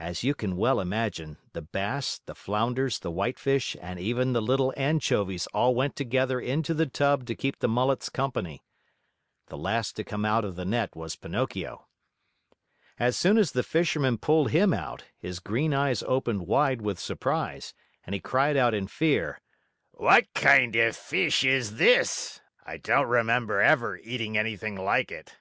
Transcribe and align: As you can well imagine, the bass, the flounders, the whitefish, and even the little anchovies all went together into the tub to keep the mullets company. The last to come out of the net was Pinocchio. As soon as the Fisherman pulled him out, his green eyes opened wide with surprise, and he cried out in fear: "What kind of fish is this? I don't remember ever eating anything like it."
As 0.00 0.24
you 0.24 0.34
can 0.34 0.56
well 0.56 0.80
imagine, 0.80 1.38
the 1.52 1.62
bass, 1.62 2.20
the 2.26 2.34
flounders, 2.34 2.98
the 2.98 3.12
whitefish, 3.12 3.76
and 3.80 4.00
even 4.00 4.32
the 4.32 4.42
little 4.42 4.74
anchovies 4.76 5.46
all 5.54 5.76
went 5.76 5.94
together 5.94 6.40
into 6.40 6.74
the 6.74 6.86
tub 6.86 7.24
to 7.26 7.36
keep 7.36 7.60
the 7.60 7.68
mullets 7.68 8.08
company. 8.08 8.64
The 9.46 9.56
last 9.56 9.92
to 9.94 10.02
come 10.02 10.24
out 10.24 10.44
of 10.44 10.56
the 10.56 10.64
net 10.64 10.96
was 10.96 11.14
Pinocchio. 11.14 11.86
As 12.98 13.16
soon 13.16 13.38
as 13.38 13.52
the 13.52 13.62
Fisherman 13.62 14.18
pulled 14.18 14.50
him 14.50 14.74
out, 14.74 15.04
his 15.16 15.38
green 15.38 15.72
eyes 15.72 16.02
opened 16.02 16.48
wide 16.48 16.82
with 16.82 16.98
surprise, 16.98 17.74
and 18.02 18.14
he 18.14 18.20
cried 18.20 18.56
out 18.56 18.74
in 18.74 18.88
fear: 18.88 19.40
"What 19.92 20.26
kind 20.34 20.74
of 20.74 20.96
fish 20.96 21.44
is 21.44 21.76
this? 21.76 22.40
I 22.66 22.76
don't 22.76 23.06
remember 23.06 23.60
ever 23.60 23.98
eating 23.98 24.36
anything 24.36 24.74
like 24.74 25.12
it." 25.12 25.36